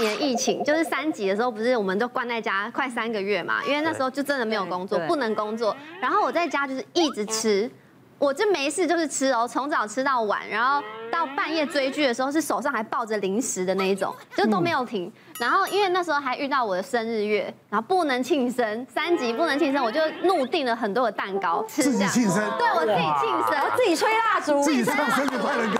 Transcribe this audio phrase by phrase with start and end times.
[0.00, 3.62] 年疫情就是三级的时候，不是我们都关在家快三个月嘛？
[3.66, 5.76] 因为那时候就真的没有工作，不能工作。
[6.00, 7.70] 然后我在家就是一直吃。
[8.20, 15.08] 我就没事，就是吃哦，从早吃到晚，然后到半夜追剧的时候，是手上还抱着零食的那一种，就都没有停。
[15.38, 21.80] 然后因为那时候还遇到我的生日月，然后不能庆生，三级不能庆生，我就怒订了很多的蛋糕吃。
[21.84, 22.42] 自己庆生？
[22.58, 25.78] 对，我自己庆生，我自己吹蜡烛，自己唱生日快乐歌，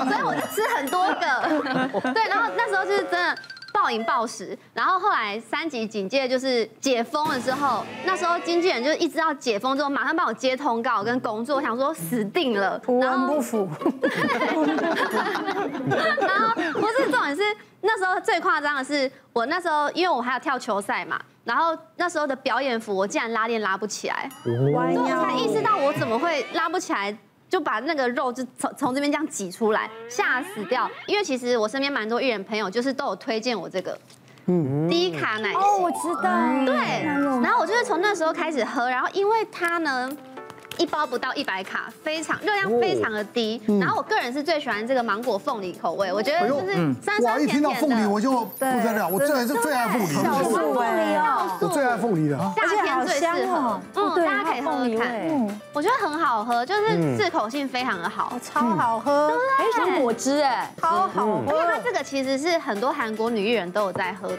[0.08, 2.00] 所以我就吃很多个。
[2.14, 3.36] 对，然后那时候就是真的。
[3.74, 13.68] 暴饮暴食，然后后来三级警戒就是解封了之后，那时候经纪人就一直要解封之后，马上帮我接通告跟工作，我想说死定了，图文不符。
[16.20, 17.42] 然后不是重点是
[17.80, 27.14] 那时候最夸张的是，我那时候因为我还要跳球赛嘛，然后那时候的表演服我竟然拉链拉不起来，我才意识到我怎么会拉不起来。
[27.48, 30.90] 就把那个肉就从从这边这样挤出来，吓死掉。
[31.06, 33.98] 因为其实我身边蛮多艺人朋友，就是都有推荐我这个，
[34.46, 35.56] 嗯，低卡奶昔。
[35.56, 36.30] 哦，我知道。
[36.66, 40.10] 对，然后我就是从那时候开始喝，然后因为它呢。
[40.78, 43.60] 一包不到一百卡，非常热量非常的低。
[43.80, 46.72] 然后我个人是最喜欢这个芒果凤梨口味，我觉得就是
[47.02, 47.28] 酸酸甜甜的。
[47.28, 50.06] 哇，一听到凤梨我就不得了，我最爱是最爱凤梨。
[50.06, 53.80] 小树梨哦，我最爱凤梨的，夏天最适合。
[53.94, 61.52] 嗯，大家可以喝喝看，嗯，我觉得很好喝，就是适口性非常的好，超好喝，对，像果汁哎，超好喝。
[61.52, 64.36] 因为它这个其实是很多韩国女艺人都有在喝的。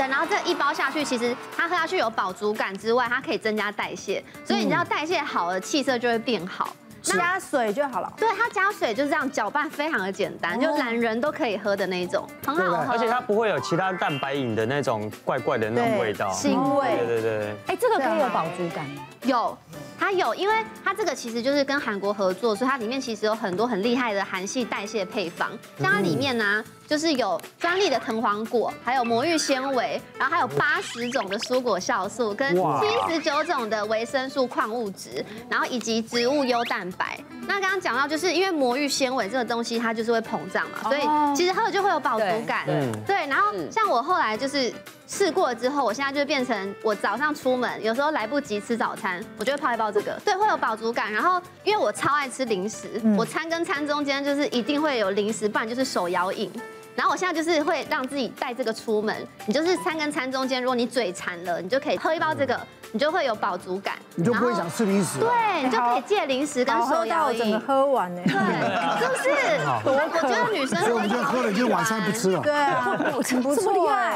[0.00, 6.74] 对，然后这一包下去，其实它喝下去有饱足感之外，它可以增加代谢，所以你知道代谢好了，气色就会变好。
[7.02, 8.10] 加水就好了。
[8.16, 12.92] 对，它加水就是这样搅拌，非常的简单，就懒人都可以喝的那种，很好喝。
[12.92, 16.88] 而且它不会有其他蛋白饮的那种怪怪的那种味道，腥味。
[16.96, 17.54] 对对对。
[17.66, 19.02] 哎，这个可以有饱足感吗？
[19.24, 19.58] 有，
[19.98, 26.64] 它有，因为它这个其实就是跟韩国合作，所以它里面其实有很多很厉害的韩系代谢配方，像它里面呢。
[26.90, 37.16] 就是有专利的藤黄果，还有魔芋纤维，然后还有八十种的蔬果酵素，跟七十九种的维生素矿物质，然后以及植物优蛋白。
[37.46, 42.66] 那刚刚讲到，就是因为魔芋纤维这个东西，它就是会膨胀嘛，所以其实喝了就会有饱足感。
[43.06, 44.72] 对，然后像我后来就是
[45.06, 51.12] 试过了之后，我现在就变成我早上出门，有时候来不及吃早餐，我就会泡一包这个，对，会有饱足感。
[51.12, 56.50] 然后因为我超爱吃零食，我餐跟餐中间就是一定会有零食，不然就是手摇饮。
[57.00, 62.60] 然后我现在就是会让自己带这个出门，你就是餐跟餐中间，如果你嘴馋了，你就可以喝一包这个。
[62.92, 65.18] 你就会有饱足感，你就不会想吃零食。
[65.20, 65.28] 对，
[65.62, 67.38] 你就可以戒零食跟手摇饮。
[67.38, 68.22] 整个喝完呢？
[68.24, 68.32] 对，
[69.00, 69.30] 是不是？
[69.84, 72.40] 我觉得女生，所以我们就喝了，就晚餐不吃了。
[72.40, 73.72] 对啊， 不错，不错。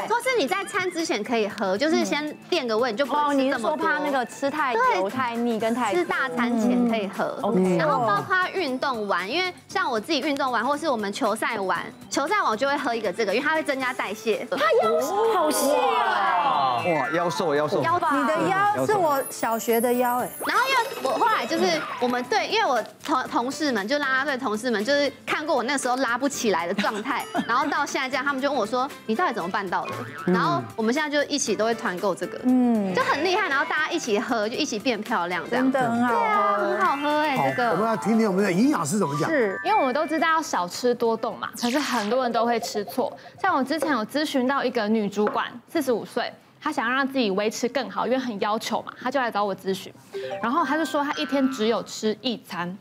[0.09, 3.77] 或是你在餐之前可以喝，就是先垫个胃，你就不会吃这么多。
[3.77, 5.93] 说怕那个吃太油、太腻跟太。
[5.93, 7.39] 吃大餐前可以喝。
[7.77, 14.45] 然后包括运动完，因为像我自己运动完，或是我们球赛完，球赛完我就会喝一个这个，因为它会增加代谢。
[14.51, 15.01] 它腰
[15.33, 16.83] 好细啊！
[16.85, 17.81] 哇，腰瘦腰瘦。
[17.81, 18.64] 腰吧，你的腰。
[18.85, 29.91] 是我小学的腰哎，然后因为我后来就是我们队，因为我同同事们就拉拉队同事们就是看过我那时候拉不起来的状态， 然后到现在这样，他们就问我说：“你到底怎么办到的？”
[30.27, 39.29] 然后我们现在就一起都会团购这个，嗯，就很厉害，然后大家一起喝，就一起变漂亮，这样真的很好喝，对啊，很好喝哎，这个我们要听听我们的营养师怎么讲。
[39.29, 43.15] 是因为我们都知道要少吃多动嘛，可是很多人都会吃错。
[43.41, 46.31] 像我之前有咨询到一个女主管，四十五岁。
[46.65, 49.93] 他想要让自己维持更好，因为很要求嘛，他就来找我咨询。
[50.41, 52.75] 然后他就说他一天只有吃一餐，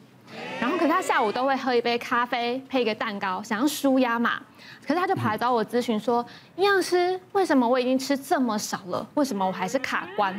[0.59, 4.41] 然后可是他下午都会喝一杯咖啡配一个蛋糕，想要舒压嘛。
[4.87, 6.25] 可是他就跑来找我咨询说，
[6.57, 10.35] 营养师，为什么我已经吃这么少了，为什么我还是卡关？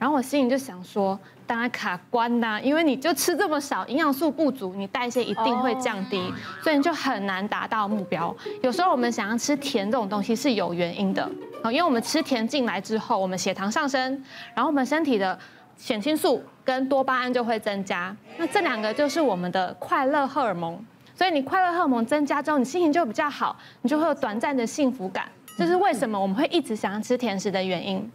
[0.00, 1.16] 然后我心里就想说。
[1.46, 8.32] 当然卡关呐，因为你就吃这么少，营养素不足，你代谢一定会降低，所以你就很难达到目标。
[8.62, 11.28] 有时候我们想要吃甜这种东西是有原因的，
[11.64, 14.12] 因为我们吃甜进来之后，我们血糖上升，
[14.54, 15.36] 然后我们身体的
[15.76, 20.78] 血清素跟多巴胺就会增加，那这两个就是我们的快乐荷尔蒙，
[21.16, 28.08] 所以你快乐荷尔蒙增加之后，你心情就比较好，你就会有短暂的幸福感，这是为什么我们会一直想要吃甜食的原因。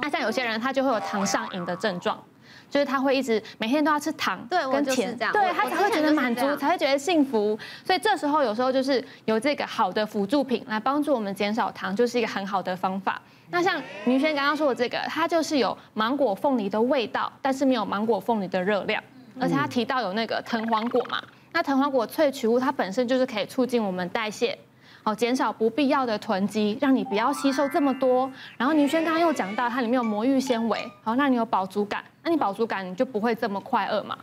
[0.00, 2.22] 那像有些人他就会有糖上瘾的症状。
[2.68, 7.58] 就是他会一直每天都要吃糖对跟甜，对，他才会觉得满足，才会觉得幸福。
[7.84, 13.20] 所以这时候有时候就是有这个好的辅助品来帮助我们减少糖，就是一个很好的方法。
[13.50, 19.02] 那像明轩刚刚说的这个，它就是有芒果凤梨的味道，但是没有芒果凤梨的热量，
[19.38, 24.58] 而且他提到有那个藤黄果嘛，那藤黄果萃取物它本身就是可以促进我们代谢。
[25.04, 28.30] 好，减少不必要的囤积，让你不要吸收这么多。
[28.56, 32.04] 然后宁轩刚刚又讲到，它里面有魔芋纤维，好，让你有饱足感。
[32.22, 34.16] 那你饱足感，你就不会这么快饿嘛。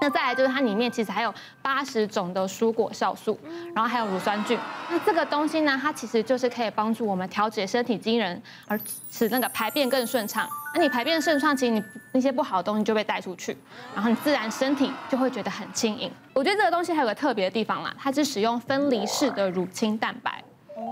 [0.00, 3.38] 那再来就是它里面其实还有八十种的蔬果酵素，
[3.74, 4.58] 然后还有乳酸菌。
[4.90, 8.80] 那这个东西呢，它其实就是可以帮助我们调节身体机能，而
[9.10, 10.48] 使那个排便更顺畅。
[10.74, 11.82] 那你排便顺畅，其实你
[12.12, 13.56] 那些不好的东西就被带出去，
[13.94, 16.10] 然后你自然身体就会觉得很轻盈。
[16.32, 20.42] 我觉得这个东西还有个特别的地方啦，它是使用分离式的乳清蛋白。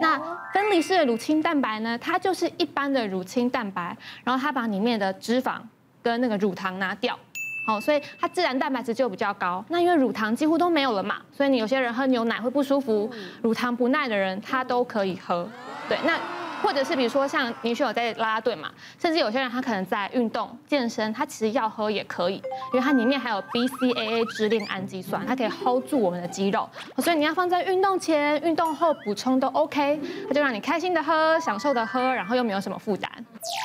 [0.01, 0.19] 那
[0.53, 5.59] 分离式的乳清蛋白呢，它就是一般的乳清蛋白，然后它把里面的脂肪
[6.03, 7.19] 跟那个乳糖拿掉。
[7.69, 9.65] 哦，所以它自然蛋白质就比较高。
[9.69, 13.11] 那因为乳糖几乎都没有了嘛，所以你有些人喝牛奶会不舒服，
[13.43, 15.49] 乳糖不耐的人他都可以喝。
[15.89, 16.19] 对，那。
[16.61, 18.69] 或者是比如说像你需有在拉拉队嘛，
[18.99, 22.35] 甚至有些人他可能在运动健身，他其实要喝也可以，
[22.73, 33.09] 因为它里面还有 BCAA 支链氨基酸，它可以 hold 住我们的肌肉，所以你要放在运动前、运动后补充都 OK，它就让你开心的喝、享受的喝，然后又没有什么负担。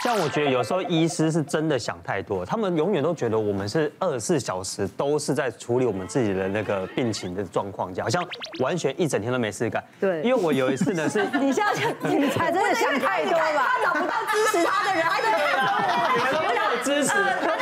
[0.04, 8.24] 像我觉得有时候医师是真的想太多，他们永远都觉得我们是二十四小时都是在处理我们自己的那个病情的状况，这样好像
[8.60, 9.84] 完全一整天都没事干。
[10.00, 12.74] 对，因为我有一次呢是， 你现在你才真的。
[12.84, 15.30] 想太多了，他找不到支持他的人，还在
[16.18, 17.53] 你们都没有支持，他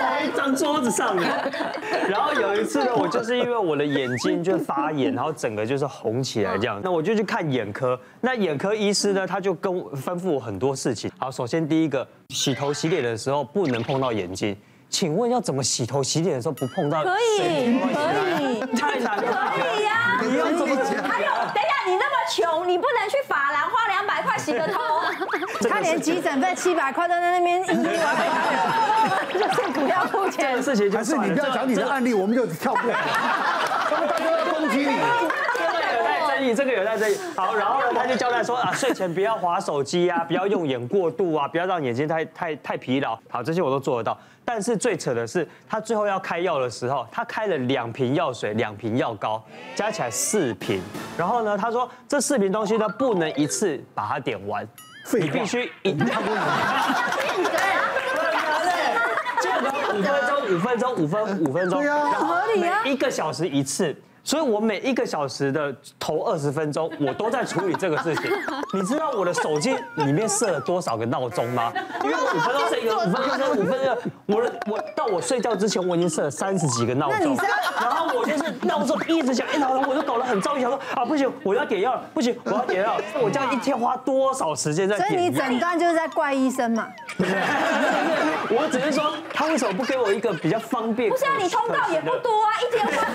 [0.00, 1.30] 在一张桌子上面。
[2.08, 7.98] 然后有一次呢，我就是因为我的眼睛就发炎，然后整个就是红起来这样，那我就去看眼科。
[8.20, 11.10] 那眼科医师呢，他就跟我吩咐我很多事情。
[11.18, 14.56] 好，首先第一个，洗头洗脸的时候不能碰到眼睛。
[14.88, 17.04] 请问要怎么洗头洗脸的时候不碰到？
[17.04, 17.90] 可以，可
[18.42, 19.52] 以，太难了。
[19.54, 20.84] 可以呀，你要怎么讲？
[21.04, 24.80] 还有，等一下，你那么穷，你不能去法兰花两百块洗个头。
[25.68, 28.16] 他连急诊费七百块都在那边一一完，
[29.32, 30.90] 就是不要付钱的事情。
[30.90, 32.98] 还是你不要讲你的案例，我们就跳过来。
[34.08, 34.96] 大家要攻击你。
[36.52, 43.16] 这个有在这里，好，然后呢，他就交代说啊，睡前不要划手机啊，不要用眼过度啊，不要让眼睛太太太疲劳。
[43.28, 44.18] 好，这些我都做得到。
[44.44, 49.40] 但是最扯的是，他最后要开药的时候，他开了两瓶药水，两瓶药膏，
[49.76, 50.82] 加起来四瓶。
[51.16, 54.66] 然后呢，他说这四瓶东西呢，不能一次把它点完，
[55.12, 56.20] 你必须一定要。
[59.92, 63.94] 五分钟，五分钟，五分五分钟，对啊，合理啊一个小时一次。
[64.22, 68.30] 所以，我每一个小时的头二十分钟，我都在处理这个事情。
[68.72, 71.72] 你知道我的手机里面设了多少个闹钟吗？
[72.04, 73.96] 因为五分钟是一个，五分钟是五分钟。
[74.26, 77.36] 我的我到我睡觉之前，我已经设了三十几个闹钟。
[77.80, 82.96] 然后我就是闹钟一直响，一闹钟我就搞得很着急，想说啊不行，我要点药了，不行，我要点药。
[83.20, 85.08] 我这样一天花多少时间在点？
[85.08, 86.86] 所以你诊断就是在怪医生嘛？
[88.52, 91.10] 我只是说，他为什么不给我一个比较方便？
[91.10, 93.06] 不是啊，你通告也不多啊，一天花。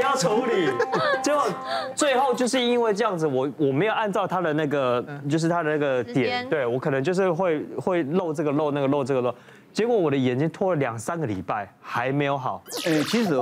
[0.00, 0.68] 要处理，
[1.22, 1.40] 就
[1.94, 9.34] 最后就是因为这样子，我我没有按照他的那个，就是他的那个点，对我可能就是会会漏这个漏那个漏这个漏，
[9.76, 12.64] 结果我的眼睛拖了两三个礼拜还没有好。
[12.86, 13.34] 嗯，其实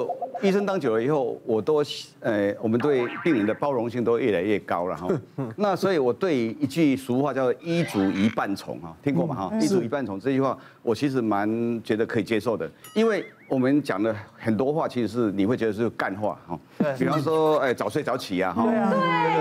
[0.42, 1.80] 医生当久了以后，我都
[2.18, 5.06] 呃，我们对病人的包容性都越来越高了哈。
[5.54, 13.24] 那所以我对一句俗话叫“医嘱一半从”哈，听过吗哈？“医嘱一半从”这句话，我其实蛮觉得可以接受的，因为。
[13.46, 16.58] 我们讲的很多话，其实是你会觉得是干话哈。
[16.78, 16.96] 对。
[16.96, 18.64] 比方说，哎，早睡早起啊，哈。
[18.64, 18.72] 对，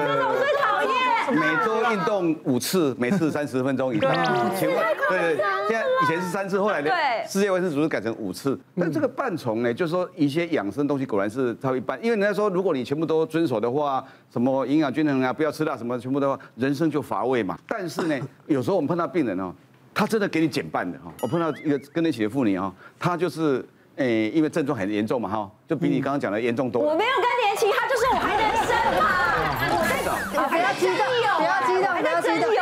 [0.06, 0.63] 这种最讨厌。
[1.40, 4.12] 每周运动五次， 每次三十分钟以上。
[4.58, 4.78] 请问，
[5.10, 5.38] 对对，
[5.68, 6.92] 现在以前是三次，后来呢？
[7.28, 8.60] 世界卫生组织改成五次。
[8.78, 17.58] 但这个半从呢，就是说一些养生东西果然是超一般，因为人家说，如果你全部都遵守的话，什么营养均衡啊，不要吃辣什么，全部的话，人生就乏味嘛。
[17.68, 19.54] 但是呢，有时候我们碰到病人哦，
[19.94, 21.12] 他真的给你减半的哈。
[21.22, 23.66] 我碰到一个跟你一起的妇女哦，她就是。
[23.96, 26.82] 哎，因为症状很严重嘛，哈，就比你刚刚讲的严重多。
[26.82, 29.83] 我没有更年期，他就是我还能生嘛。
[30.04, 31.02] 不要激动，
[31.38, 32.13] 不要激动，不要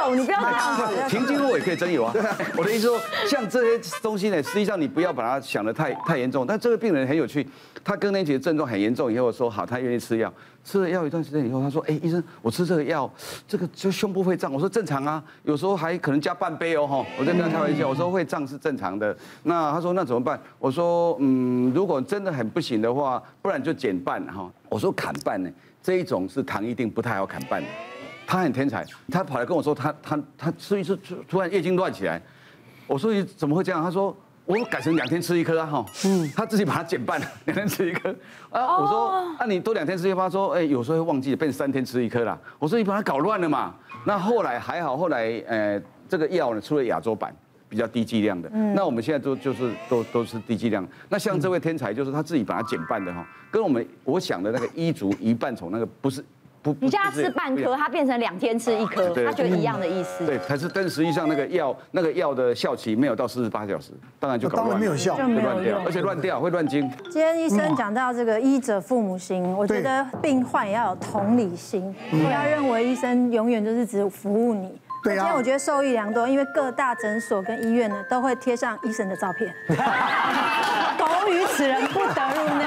[0.10, 1.10] 有，你不要这样子。
[1.10, 2.13] 停经后也可以真有啊。
[2.58, 6.46] 我的意思说，像这些东西呢，实际上你不要把它想得太太严重。
[6.46, 7.48] 但这个病人很有趣，
[7.84, 10.31] 他更年期的症状很严重以后说好，他愿意吃药。
[10.63, 13.12] 吃了药一段时间以后，他说：“哎，医生，我吃这个药，
[13.48, 25.50] 这个就胸部会胀。”我说：“正常啊，有时候还可能加半杯哦，哈。”我在跟他开玩笑，我说：“会胀是正常的。”那他说：“那怎么办？”我说：“嗯，如果真的很不行的话，不然就减半哈。”我说：“砍半呢？
[25.81, 27.67] 这一种是糖一定不太好砍半的。”
[28.31, 32.21] 他很天才，他跑来跟我说：“他他他吃一次突突然月经乱起来。”
[32.88, 34.15] 我说：“你怎么会这样？”他说。
[34.43, 38.13] 我改成两天吃一颗啊，哈，嗯，他自己把它减半了， 两天吃一颗，
[38.50, 47.33] 啊，我说，那你多两天吃一颗，他说，哎，有时候会忘记，变三天吃一颗啦，我说你把它搞乱了嘛，那后来还好，后来，呃，这个药呢出了亚洲版，
[47.69, 48.73] 比较低剂量的，嗯。
[48.73, 56.25] 那我们现在都就是都都是低剂量，那像这位天才就是他自己把它减半的哈，跟我们我想的那个医嘱一半从那个不是
[56.63, 60.25] 不，你叫他吃半颗，他变成两天吃一颗，他觉得一样的意思。
[60.25, 66.88] 对，可是但实际上那个药那个药的效期没有到四十八小时，当然就搞乱，当然没有效，会乱掉，而且乱掉会乱经。
[67.10, 74.80] 今天医生讲到这个医者父母心，我觉得病患也要有同理心，不要认为医生永远就是只服务你。
[75.03, 75.18] 对啊。
[75.18, 79.51] 今天我觉得受益良多，因为各大诊所跟医院呢都会贴上医生的照片。
[81.00, 82.65] 狗与此人不得入内。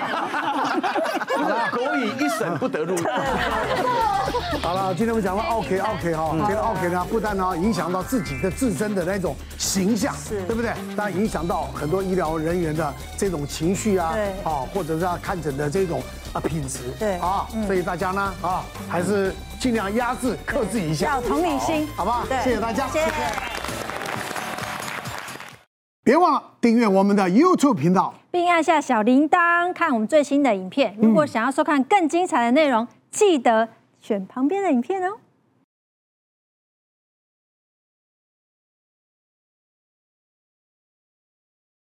[1.73, 2.97] 狗以一神不得入。
[4.63, 10.43] 好了，今天我们讲到 OK OK 哈，这个 OK 呢，不但呢影响到自己的自身的那种形象，是。
[10.43, 10.73] 对不对？
[10.97, 16.03] 当然影响到很多医疗人员的这种情绪啊，对，啊，或者是要看诊的这种
[16.33, 22.25] 啊品质，对，啊，所以大家呢，啊，还是尽量压制、克制一下，要同理心，好不好？
[22.43, 23.54] 谢谢大家，谢谢。
[26.05, 30.95] 别忘了订阅我们的 YouTube 频道，并按下小铃铛，看我们最新的影片。
[31.01, 33.67] 如果想要收看更精彩的内容，记得
[34.03, 35.17] 选旁边的影片哦。